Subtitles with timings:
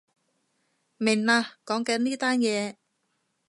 [0.97, 2.77] 明喇，講緊呢單嘢